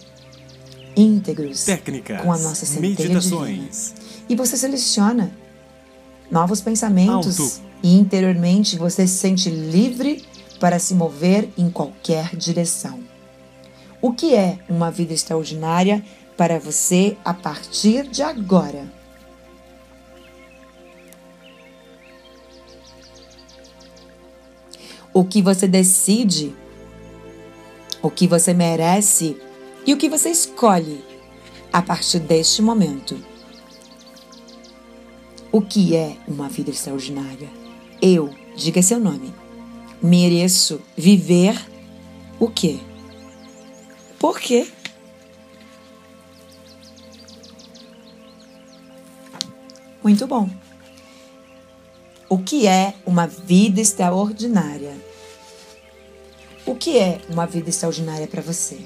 íntegros 0.95 1.63
Técnicas, 1.63 2.21
com 2.21 2.31
a 2.31 2.38
nossa 2.38 2.65
centelha 2.65 3.10
meditações. 3.10 3.93
divina. 3.93 4.25
E 4.29 4.36
você 4.36 4.57
seleciona 4.57 5.31
novos 6.29 6.62
pensamentos 6.62 7.39
Alto. 7.39 7.62
e 7.83 7.98
interiormente 7.98 8.77
você 8.77 9.05
se 9.05 9.15
sente 9.15 9.50
livre 9.50 10.24
para 10.60 10.79
se 10.79 10.93
mover 10.93 11.50
em 11.57 11.69
qualquer 11.69 12.36
direção. 12.36 13.00
O 14.01 14.13
que 14.13 14.33
é 14.33 14.60
uma 14.69 14.89
vida 14.89 15.13
extraordinária 15.13 16.03
para 16.38 16.60
você 16.60 17.17
a 17.24 17.33
partir 17.33 18.07
de 18.07 18.24
agora? 18.24 18.91
O 25.13 25.25
que 25.25 25.41
você 25.41 25.67
decide, 25.67 26.55
o 28.01 28.10
que 28.10 28.27
você 28.27 28.53
merece 28.53 29.38
e 29.85 29.93
o 29.93 29.97
que 29.97 30.09
você 30.09 30.29
escolhe 30.29 31.03
a 31.71 31.81
partir 31.81 32.19
deste 32.19 32.61
momento. 32.61 33.17
O 35.51 35.61
que 35.61 35.95
é 35.95 36.17
uma 36.27 36.47
vida 36.47 36.69
extraordinária? 36.69 37.50
Eu, 38.01 38.33
diga 38.55 38.81
seu 38.81 39.00
nome, 39.00 39.33
mereço 40.01 40.81
viver 40.95 41.59
o 42.39 42.50
quê? 42.50 42.79
Por 44.17 44.39
quê? 44.39 44.67
Muito 50.03 50.25
bom. 50.25 50.50
O 52.29 52.39
que 52.39 52.65
é 52.65 52.95
uma 53.05 53.27
vida 53.27 53.81
extraordinária? 53.81 54.97
O 56.65 56.75
que 56.75 56.97
é 56.97 57.21
uma 57.29 57.45
vida 57.45 57.69
extraordinária 57.69 58.25
para 58.25 58.41
você? 58.41 58.79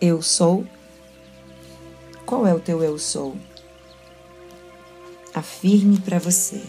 Eu 0.00 0.22
sou? 0.22 0.64
Qual 2.24 2.46
é 2.46 2.54
o 2.54 2.60
teu 2.60 2.82
eu 2.82 2.98
sou? 2.98 3.36
Afirme 5.34 5.98
para 6.00 6.18
você. 6.18 6.62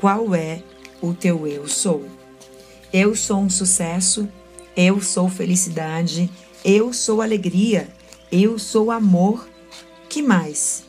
Qual 0.00 0.34
é 0.34 0.62
o 1.02 1.12
teu 1.12 1.46
eu 1.46 1.68
sou? 1.68 2.06
Eu 2.92 3.14
sou 3.14 3.40
um 3.40 3.50
sucesso, 3.50 4.28
eu 4.76 5.00
sou 5.00 5.28
felicidade, 5.28 6.30
eu 6.64 6.92
sou 6.92 7.20
alegria, 7.20 7.88
eu 8.30 8.58
sou 8.58 8.90
amor. 8.90 9.48
Que 10.08 10.22
mais? 10.22 10.84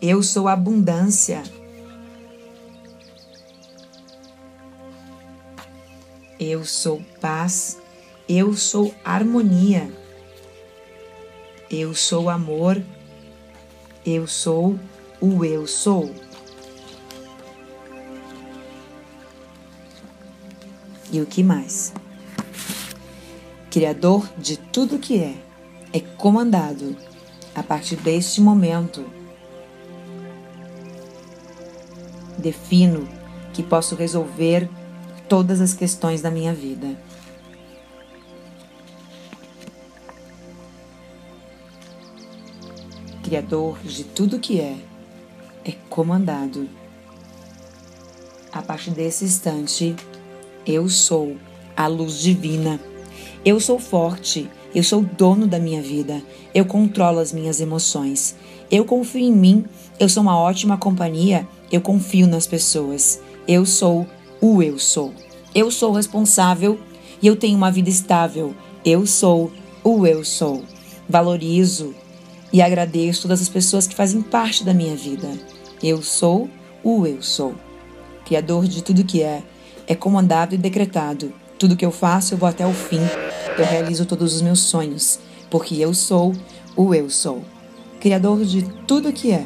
Eu 0.00 0.22
sou 0.22 0.48
abundância. 0.48 1.42
Eu 6.40 6.64
sou 6.64 7.02
paz. 7.20 7.78
Eu 8.26 8.54
sou 8.54 8.94
harmonia. 9.04 9.92
Eu 11.70 11.94
sou 11.94 12.30
amor. 12.30 12.82
Eu 14.06 14.26
sou 14.26 14.78
o 15.20 15.44
eu 15.44 15.66
sou. 15.66 16.14
E 21.12 21.20
o 21.20 21.26
que 21.26 21.42
mais? 21.42 21.92
Criador 23.70 24.26
de 24.38 24.56
tudo 24.56 24.98
que 24.98 25.18
é, 25.18 25.36
é 25.92 26.00
comandado 26.00 26.96
a 27.54 27.62
partir 27.62 27.96
deste 27.96 28.40
momento 28.40 29.04
defino 32.38 33.06
que 33.52 33.62
posso 33.62 33.94
resolver 33.94 34.70
todas 35.30 35.60
as 35.60 35.72
questões 35.72 36.20
da 36.20 36.30
minha 36.30 36.52
vida. 36.52 36.98
Criador 43.22 43.78
de 43.84 44.02
tudo 44.02 44.40
que 44.40 44.60
é, 44.60 44.76
é 45.64 45.72
comandado. 45.88 46.68
A 48.52 48.60
partir 48.60 48.90
desse 48.90 49.24
instante, 49.24 49.94
eu 50.66 50.88
sou 50.88 51.36
a 51.76 51.86
luz 51.86 52.18
divina. 52.18 52.80
Eu 53.44 53.60
sou 53.60 53.78
forte. 53.78 54.50
Eu 54.74 54.82
sou 54.82 55.00
dono 55.00 55.46
da 55.46 55.60
minha 55.60 55.80
vida. 55.80 56.20
Eu 56.52 56.66
controlo 56.66 57.20
as 57.20 57.32
minhas 57.32 57.60
emoções. 57.60 58.34
Eu 58.68 58.84
confio 58.84 59.20
em 59.20 59.32
mim. 59.32 59.64
Eu 59.98 60.08
sou 60.08 60.24
uma 60.24 60.36
ótima 60.36 60.76
companhia 60.76 61.46
eu 61.70 61.80
confio 61.80 62.26
nas 62.26 62.46
pessoas. 62.46 63.20
Eu 63.46 63.64
sou 63.64 64.06
o 64.40 64.62
eu 64.62 64.78
sou. 64.78 65.12
Eu 65.54 65.70
sou 65.70 65.92
responsável 65.92 66.78
e 67.20 67.26
eu 67.26 67.36
tenho 67.36 67.56
uma 67.56 67.70
vida 67.70 67.90
estável. 67.90 68.54
Eu 68.84 69.06
sou 69.06 69.50
o 69.84 70.06
eu 70.06 70.24
sou. 70.24 70.64
Valorizo 71.08 71.94
e 72.52 72.62
agradeço 72.62 73.22
todas 73.22 73.42
as 73.42 73.48
pessoas 73.48 73.86
que 73.86 73.94
fazem 73.94 74.22
parte 74.22 74.64
da 74.64 74.72
minha 74.72 74.96
vida. 74.96 75.28
Eu 75.82 76.02
sou 76.02 76.48
o 76.82 77.06
eu 77.06 77.22
sou. 77.22 77.54
Criador 78.24 78.66
de 78.66 78.82
tudo 78.82 79.04
que 79.04 79.22
é, 79.22 79.42
é 79.86 79.94
comandado 79.94 80.54
e 80.54 80.58
decretado. 80.58 81.32
Tudo 81.58 81.76
que 81.76 81.84
eu 81.84 81.90
faço, 81.90 82.34
eu 82.34 82.38
vou 82.38 82.48
até 82.48 82.66
o 82.66 82.72
fim. 82.72 83.00
Eu 83.58 83.64
realizo 83.64 84.06
todos 84.06 84.34
os 84.34 84.40
meus 84.40 84.60
sonhos, 84.60 85.18
porque 85.50 85.74
eu 85.74 85.92
sou 85.92 86.32
o 86.76 86.94
eu 86.94 87.10
sou. 87.10 87.42
Criador 88.00 88.44
de 88.44 88.62
tudo 88.86 89.12
que 89.12 89.32
é, 89.32 89.44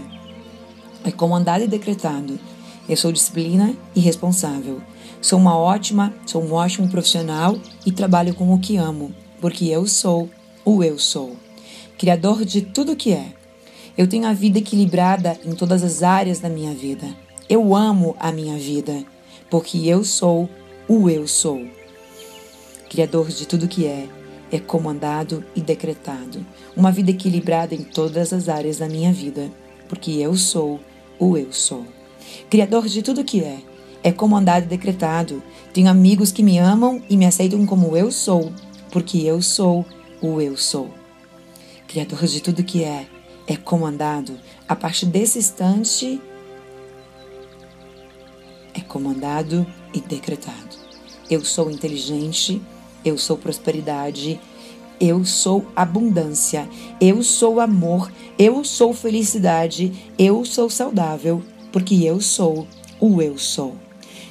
é 1.05 1.11
comandado 1.11 1.65
e 1.65 1.67
decretado. 1.67 2.39
Eu 2.87 2.97
sou 2.99 3.11
disciplina 3.11 3.75
e 3.95 4.01
responsável. 4.01 4.81
Sou 5.21 5.39
uma 5.39 5.57
ótima, 5.57 6.13
sou 6.27 6.43
um 6.43 6.53
ótimo 6.53 6.87
profissional 6.89 7.59
e 7.87 7.91
trabalho 7.91 8.35
com 8.35 8.53
o 8.53 8.59
que 8.59 8.77
amo, 8.77 9.11
porque 9.41 9.67
eu 9.67 9.87
sou 9.87 10.29
o 10.67 10.85
eu 10.85 10.99
sou. 10.99 11.35
Criador 11.97 12.45
de 12.45 12.61
tudo 12.61 12.95
que 12.95 13.13
é. 13.13 13.33
Eu 13.97 14.07
tenho 14.07 14.27
a 14.27 14.35
vida 14.35 14.59
equilibrada 14.59 15.39
em 15.45 15.55
todas 15.55 15.83
as 15.83 16.03
áreas 16.03 16.41
da 16.41 16.51
minha 16.51 16.75
vida. 16.75 17.07
Eu 17.49 17.75
amo 17.75 18.15
a 18.21 18.31
minha 18.31 18.59
vida, 18.59 19.03
porque 19.49 19.87
eu 19.87 20.05
sou 20.05 20.49
o 20.87 21.09
eu 21.09 21.27
sou. 21.27 21.65
Criador 22.91 23.29
de 23.29 23.47
tudo 23.47 23.67
que 23.67 23.87
é, 23.87 24.07
é 24.53 24.59
comandado 24.59 25.43
e 25.57 25.61
decretado. 25.63 26.45
Uma 26.77 26.93
vida 26.93 27.11
equilibrada 27.11 27.75
em 27.75 27.83
todas 27.83 28.33
as 28.33 28.49
áreas 28.49 28.77
da 28.77 28.89
minha 28.89 29.13
vida, 29.13 29.51
porque 29.89 30.11
eu 30.11 30.37
sou 30.37 30.81
o 31.19 31.37
eu 31.39 31.51
sou. 31.51 31.87
Criador 32.51 32.87
de 32.87 33.03
tudo 33.03 33.25
que 33.25 33.41
é, 33.41 33.59
é 34.03 34.13
comandado 34.13 34.67
e 34.67 34.69
decretado. 34.69 35.43
Tenho 35.73 35.89
amigos 35.89 36.31
que 36.31 36.43
me 36.43 36.59
amam 36.59 37.03
e 37.09 37.17
me 37.17 37.27
aceitam 37.27 37.65
como 37.67 37.97
eu 37.97 38.11
sou, 38.11 38.53
porque 38.91 39.19
eu 39.19 39.41
sou 39.43 39.85
o 40.21 40.41
eu 40.41 40.57
sou. 40.57 40.91
Criador 41.89 42.25
de 42.27 42.41
tudo 42.41 42.65
que 42.65 42.85
é, 42.85 43.07
é 43.47 43.57
comandado. 43.57 44.39
A 44.69 44.77
partir 44.77 45.07
desse 45.07 45.39
instante, 45.39 46.21
é 48.75 48.81
comandado 48.81 49.67
e 49.93 50.01
decretado. 50.01 50.77
Eu 51.31 51.45
sou 51.45 51.71
inteligente, 51.71 52.61
eu 53.05 53.17
sou 53.17 53.37
prosperidade, 53.37 54.41
eu 55.01 55.25
sou 55.25 55.67
abundância, 55.75 56.69
eu 57.01 57.23
sou 57.23 57.61
amor, 57.61 58.11
eu 58.39 58.65
sou 58.65 58.93
felicidade, 58.93 60.13
eu 60.19 60.45
sou 60.45 60.69
saudável, 60.71 61.43
porque 61.75 62.05
eu 62.05 62.21
sou 62.21 62.69
o 63.01 63.21
eu 63.21 63.37
sou. 63.37 63.75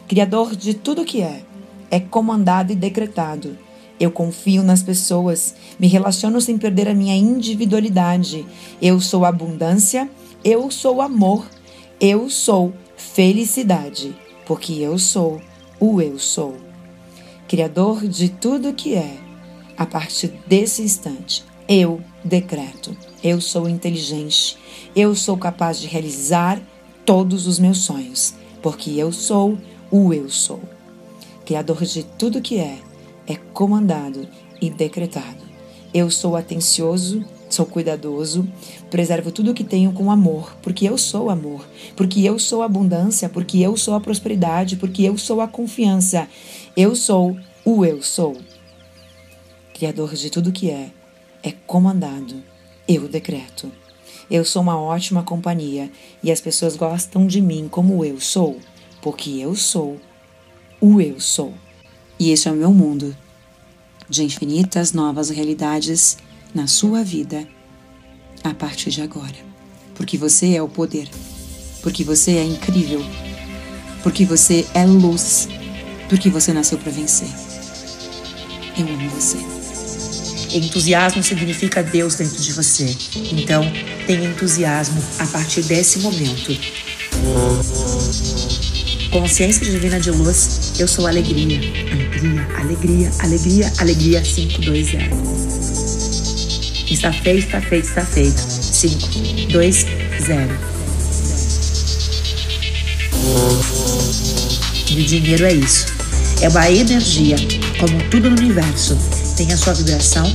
Criador 0.08 0.56
de 0.56 0.73
tudo 0.73 1.03
que 1.03 1.21
é, 1.21 1.43
é 1.91 1.99
comandado 1.99 2.71
e 2.71 2.75
decretado. 2.75 3.58
Eu 3.99 4.12
confio 4.12 4.63
nas 4.63 4.82
pessoas, 4.82 5.53
me 5.77 5.88
relaciono 5.88 6.39
sem 6.39 6.58
perder 6.58 6.88
a 6.88 6.93
minha 6.93 7.17
individualidade. 7.17 8.45
Eu 8.82 9.01
sou 9.01 9.25
abundância, 9.25 10.10
eu 10.41 10.71
sou 10.71 11.01
amor, 11.01 11.45
eu 11.99 12.29
sou 12.29 12.73
felicidade, 12.95 14.15
porque 14.45 14.75
eu 14.75 14.97
sou 14.97 15.41
o 15.82 16.01
eu 16.01 16.17
sou. 16.17 16.56
Criador 17.45 18.08
de 18.08 18.29
tudo 18.29 18.71
que 18.71 18.95
é, 18.95 19.17
a 19.77 19.86
partir 19.86 20.32
desse 20.47 20.82
instante, 20.82 21.43
eu 21.67 21.99
decreto: 22.23 22.95
eu 23.21 23.41
sou 23.41 23.67
inteligente, 23.67 24.58
eu 24.95 25.13
sou 25.13 25.38
capaz 25.38 25.77
de 25.77 25.88
realizar 25.88 26.62
todos 27.06 27.48
os 27.48 27.60
meus 27.60 27.80
sonhos, 27.80 28.34
porque 28.62 28.92
eu 28.92 29.12
sou 29.12 29.58
o 29.92 30.13
eu 30.13 30.30
sou. 30.30 30.60
Criador 31.46 31.84
de 31.84 32.04
tudo 32.04 32.42
que 32.42 32.58
é, 32.58 32.80
é 33.28 33.36
comandado 33.36 34.28
e 34.62 34.70
decretado. 34.70 35.44
Eu 35.94 36.10
sou 36.10 36.36
atencioso, 36.36 37.24
sou 37.50 37.66
cuidadoso, 37.66 38.48
preservo 38.89 39.32
tudo 39.32 39.52
o 39.52 39.54
que 39.54 39.63
tenho 39.63 39.92
com 39.92 40.10
amor, 40.10 40.56
porque 40.62 40.88
eu 40.88 40.98
sou 40.98 41.30
amor, 41.30 41.66
porque 41.96 42.22
eu 42.22 42.39
sou 42.39 42.63
abundância, 42.63 43.30
porque 43.30 43.60
eu 43.60 43.78
sou 43.78 43.94
a 43.94 44.00
prosperidade, 44.00 44.78
porque 44.78 45.04
eu 45.04 45.18
sou 45.18 45.42
a 45.42 45.48
confiança. 45.48 46.28
Eu 46.76 46.96
sou 46.96 47.38
o 47.63 47.86
eu 47.86 48.02
sou. 48.02 48.36
Criador 49.74 50.13
de 50.13 50.30
tudo 50.30 50.52
que 50.52 50.70
é, 50.70 50.92
é 51.44 51.52
comandado. 51.52 52.42
Eu 52.88 53.08
decreto. 53.08 53.72
Eu 54.34 54.43
sou 54.43 54.63
uma 54.63 54.76
ótima 54.76 55.22
companhia 55.22 55.91
e 56.24 56.32
as 56.32 56.41
pessoas 56.41 56.76
gostam 56.76 57.28
de 57.28 57.39
mim 57.39 57.67
como 57.69 58.04
eu 58.04 58.19
sou, 58.19 58.58
porque 59.00 59.30
eu 59.30 59.56
sou 59.56 60.02
o 60.82 61.00
eu 61.00 61.19
sou. 61.19 61.54
E 62.19 62.32
este 62.32 62.48
é 62.48 62.52
o 62.52 62.56
meu 62.56 62.74
mundo 62.74 63.15
de 64.10 64.24
infinitas 64.24 64.91
novas 64.91 65.30
realidades 65.30 66.17
na 66.52 66.65
sua 66.65 67.04
vida 67.04 67.48
a 68.43 68.56
partir 68.56 68.89
de 68.89 69.04
agora. 69.04 69.38
Porque 69.93 70.17
você 70.17 70.56
é 70.56 70.63
o 70.63 70.67
poder, 70.67 71.08
porque 71.84 72.04
você 72.04 72.38
é 72.38 72.43
incrível, 72.43 73.06
porque 74.02 74.26
você 74.26 74.65
é 74.74 74.84
luz, 74.84 75.48
porque 76.10 76.32
você 76.32 76.52
nasceu 76.52 76.80
para 76.80 76.91
vencer. 76.91 77.30
Eu 78.80 78.88
amo 78.88 79.10
você. 79.12 79.53
Entusiasmo 80.54 81.24
significa 81.24 81.82
Deus 81.82 82.13
dentro 82.13 82.39
de 82.39 82.54
você. 82.54 82.96
Então, 83.32 83.63
tenha 84.06 84.30
entusiasmo 84.30 85.04
a 85.18 85.26
partir 85.26 85.63
desse 85.63 85.98
momento. 86.00 86.56
Consciência 89.10 89.66
divina 89.66 90.00
de 90.00 90.12
luz, 90.12 90.74
eu 90.78 90.88
sou 90.88 91.08
alegria. 91.08 91.60
Alegria, 91.92 92.48
alegria, 92.60 93.12
alegria, 93.20 93.74
alegria 93.80 94.22
520. 94.22 94.98
Está 96.92 97.12
feito, 97.12 97.46
está 97.46 97.60
feito, 97.60 97.86
está 97.86 98.06
feito. 98.06 98.39
5, 98.39 99.08
2, 99.52 99.86
0. 100.22 100.74
E 104.92 105.02
o 105.02 105.04
dinheiro 105.04 105.46
é 105.46 105.54
isso. 105.54 105.88
É 106.42 106.50
uma 106.50 106.70
energia, 106.70 107.38
como 107.80 107.98
tudo 108.10 108.30
no 108.30 108.38
universo 108.38 109.12
tem 109.45 109.53
a 109.53 109.58
sua 109.58 109.73
vibração. 109.73 110.34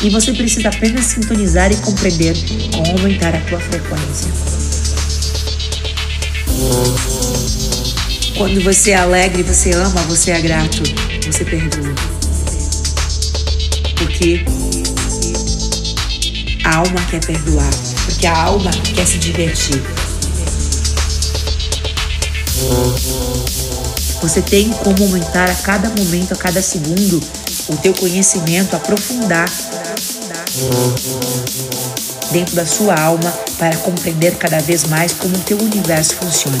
E 0.00 0.10
você 0.10 0.32
precisa 0.32 0.68
apenas 0.68 1.06
sintonizar 1.06 1.72
e 1.72 1.76
compreender 1.76 2.36
como 2.72 2.90
aumentar 2.92 3.34
a 3.34 3.40
tua 3.40 3.58
frequência. 3.58 4.28
Quando 8.36 8.62
você 8.62 8.92
é 8.92 8.96
alegre, 8.96 9.42
você 9.42 9.72
ama, 9.72 10.00
você 10.02 10.30
é 10.30 10.40
grato, 10.40 10.82
você 11.26 11.44
perdoa. 11.44 11.94
Porque 13.96 14.44
a 16.62 16.76
alma 16.76 17.04
quer 17.10 17.24
perdoar, 17.24 17.70
porque 18.04 18.26
a 18.26 18.36
alma 18.36 18.70
quer 18.94 19.06
se 19.06 19.18
divertir. 19.18 19.82
Você 24.20 24.42
tem 24.42 24.70
como 24.70 25.04
aumentar 25.04 25.48
a 25.48 25.54
cada 25.54 25.88
momento, 25.90 26.32
a 26.32 26.36
cada 26.36 26.60
segundo, 26.60 27.22
o 27.68 27.76
teu 27.76 27.94
conhecimento, 27.94 28.74
aprofundar 28.74 29.48
dentro 32.30 32.56
da 32.56 32.66
sua 32.66 32.94
alma 32.94 33.32
para 33.58 33.76
compreender 33.78 34.36
cada 34.36 34.58
vez 34.60 34.84
mais 34.84 35.12
como 35.12 35.36
o 35.36 35.40
teu 35.40 35.58
universo 35.58 36.14
funciona. 36.16 36.58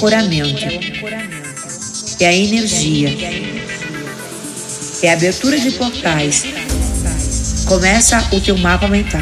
Ancoramento, 0.00 0.64
é 2.20 2.26
a 2.26 2.32
energia, 2.32 3.10
é 5.02 5.10
a 5.10 5.12
abertura 5.12 5.60
de 5.60 5.72
portais. 5.72 6.44
Começa 7.66 8.26
o 8.32 8.40
teu 8.40 8.56
mapa 8.56 8.88
mental 8.88 9.20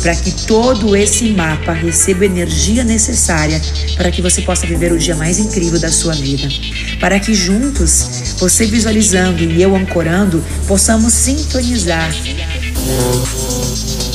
para 0.00 0.14
que 0.14 0.30
todo 0.46 0.94
esse 0.94 1.30
mapa 1.30 1.72
receba 1.72 2.22
a 2.22 2.26
energia 2.26 2.84
necessária 2.84 3.60
para 3.96 4.12
que 4.12 4.22
você 4.22 4.42
possa 4.42 4.64
viver 4.64 4.92
o 4.92 4.98
dia 4.98 5.16
mais 5.16 5.40
incrível 5.40 5.80
da 5.80 5.90
sua 5.90 6.14
vida. 6.14 6.48
Para 7.00 7.18
que 7.18 7.34
juntos, 7.34 8.36
você 8.38 8.64
visualizando 8.64 9.42
e 9.42 9.60
eu 9.60 9.74
ancorando, 9.74 10.44
possamos 10.68 11.12
sintonizar 11.12 12.14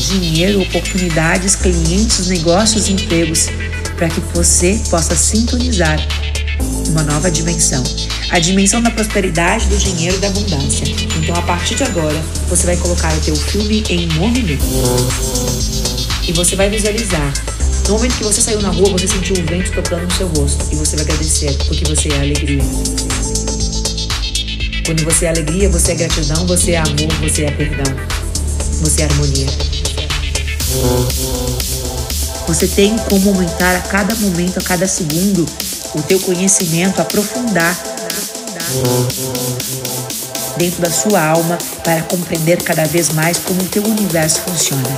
dinheiro, 0.10 0.62
oportunidades, 0.62 1.58
clientes, 1.58 2.28
negócios, 2.28 2.88
empregos 2.88 3.50
para 4.02 4.10
que 4.10 4.20
você 4.34 4.82
possa 4.90 5.16
sintonizar 5.16 5.96
uma 6.90 7.04
nova 7.04 7.30
dimensão. 7.30 7.84
A 8.32 8.40
dimensão 8.40 8.82
da 8.82 8.90
prosperidade, 8.90 9.68
do 9.68 9.78
dinheiro 9.78 10.18
e 10.18 10.20
da 10.20 10.28
abundância. 10.28 10.86
Então, 11.22 11.36
a 11.36 11.42
partir 11.44 11.76
de 11.76 11.84
agora, 11.84 12.20
você 12.50 12.66
vai 12.66 12.76
colocar 12.78 13.16
o 13.16 13.20
teu 13.20 13.36
filme 13.36 13.84
em 13.90 14.08
movimento. 14.14 14.66
E 16.28 16.32
você 16.34 16.56
vai 16.56 16.68
visualizar. 16.68 17.32
No 17.88 17.94
momento 17.94 18.18
que 18.18 18.24
você 18.24 18.42
saiu 18.42 18.60
na 18.64 18.70
rua, 18.70 18.90
você 18.90 19.08
sentiu 19.08 19.36
o 19.36 19.46
vento 19.46 19.72
tocando 19.72 20.02
no 20.02 20.12
seu 20.12 20.28
rosto. 20.30 20.66
E 20.72 20.76
você 20.78 20.96
vai 20.96 21.06
agradecer, 21.06 21.56
porque 21.68 21.86
você 21.86 22.10
é 22.10 22.22
alegria. 22.22 22.64
Quando 24.84 25.04
você 25.04 25.26
é 25.26 25.30
alegria, 25.30 25.70
você 25.70 25.92
é 25.92 25.96
gratidão, 25.96 26.48
você 26.48 26.72
é 26.72 26.78
amor, 26.80 27.14
você 27.22 27.44
é 27.44 27.52
perdão. 27.52 27.96
Você 28.82 29.04
é 29.04 29.06
harmonia. 29.06 29.48
Você 32.48 32.68
tem 32.68 32.98
como 33.10 33.30
aumentar 33.30 33.76
a 33.76 33.82
cada 33.82 34.16
momento, 34.16 34.60
a 34.60 34.62
cada 34.62 34.88
segundo, 34.88 35.46
o 35.96 36.02
teu 36.02 36.20
conhecimento, 36.20 37.02
aprofundar 37.02 37.78
dentro 40.58 40.82
da 40.82 40.92
sua 40.92 41.24
alma 41.26 41.58
para 41.84 42.02
compreender 42.04 42.62
cada 42.62 42.86
vez 42.86 43.10
mais 43.10 43.38
como 43.38 43.62
o 43.62 43.66
teu 43.66 43.84
universo 43.84 44.42
funciona. 44.42 44.90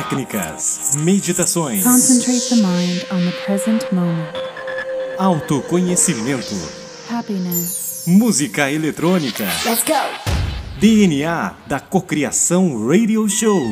Técnicas, 0.00 0.94
meditações, 0.98 1.82
Concentrate 1.82 2.48
the 2.50 2.56
mind 2.56 3.06
on 3.10 3.24
the 3.24 3.32
present 3.46 3.82
moment. 3.92 4.28
autoconhecimento, 5.16 6.54
Happiness. 7.10 8.02
música 8.06 8.70
eletrônica, 8.70 9.44
Let's 9.64 9.82
go. 9.84 9.94
DNA 10.78 11.54
da 11.66 11.80
Cocriação 11.80 12.86
Radio 12.86 13.26
Show. 13.26 13.70